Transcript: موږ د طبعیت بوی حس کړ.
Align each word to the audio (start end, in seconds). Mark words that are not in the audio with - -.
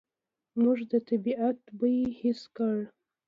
موږ 0.61 0.79
د 0.91 0.93
طبعیت 1.07 1.59
بوی 1.77 1.97
حس 2.19 2.41
کړ. 2.55 2.75